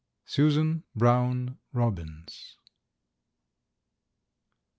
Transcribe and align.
Susan 0.25 0.81
Brown 0.95 1.59
Robbins. 1.73 2.57